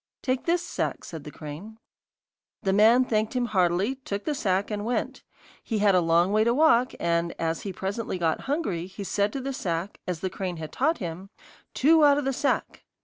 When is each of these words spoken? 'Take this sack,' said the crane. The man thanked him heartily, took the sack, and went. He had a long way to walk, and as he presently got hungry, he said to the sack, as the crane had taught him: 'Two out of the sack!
'Take 0.23 0.45
this 0.47 0.65
sack,' 0.65 1.03
said 1.05 1.23
the 1.25 1.29
crane. 1.29 1.77
The 2.63 2.73
man 2.73 3.05
thanked 3.05 3.35
him 3.35 3.45
heartily, 3.45 3.93
took 3.97 4.25
the 4.25 4.33
sack, 4.33 4.71
and 4.71 4.83
went. 4.83 5.21
He 5.63 5.77
had 5.77 5.93
a 5.93 6.01
long 6.01 6.31
way 6.31 6.43
to 6.43 6.55
walk, 6.55 6.93
and 6.99 7.33
as 7.37 7.61
he 7.61 7.71
presently 7.71 8.17
got 8.17 8.41
hungry, 8.49 8.87
he 8.87 9.03
said 9.03 9.31
to 9.33 9.39
the 9.41 9.53
sack, 9.53 9.99
as 10.07 10.21
the 10.21 10.29
crane 10.31 10.57
had 10.57 10.71
taught 10.71 10.97
him: 10.97 11.29
'Two 11.75 12.03
out 12.03 12.17
of 12.17 12.25
the 12.25 12.33
sack! 12.33 12.83